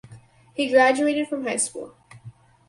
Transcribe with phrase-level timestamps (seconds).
[0.55, 1.93] He graduated from high school.